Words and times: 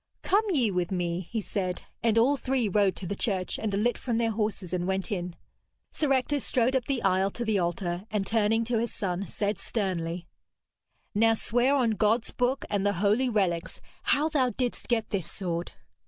'Come 0.23 0.45
ye 0.49 0.71
with 0.71 0.89
me,' 0.89 1.29
he 1.31 1.41
said, 1.41 1.83
and 2.01 2.17
all 2.17 2.35
three 2.35 2.67
rode 2.67 2.95
to 2.95 3.05
the 3.05 3.15
church, 3.15 3.59
and 3.59 3.71
alit 3.71 3.99
from 3.99 4.17
their 4.17 4.31
horses 4.31 4.73
and 4.73 4.87
went 4.87 5.11
in. 5.11 5.35
Sir 5.91 6.11
Ector 6.11 6.39
strode 6.39 6.75
up 6.75 6.85
the 6.85 7.03
aisle 7.03 7.29
to 7.29 7.45
the 7.45 7.59
altar, 7.59 8.05
and 8.09 8.25
turning 8.25 8.63
to 8.63 8.79
his 8.79 8.91
son, 8.91 9.27
said 9.27 9.59
sternly: 9.59 10.25
'Now, 11.13 11.35
swear 11.35 11.75
on 11.75 11.91
God's 11.91 12.31
book 12.31 12.65
and 12.67 12.83
the 12.83 12.93
holy 12.93 13.29
relics 13.29 13.79
how 14.05 14.27
thou 14.27 14.49
didst 14.49 14.87
get 14.87 15.11
this 15.11 15.29
sword.' 15.29 15.71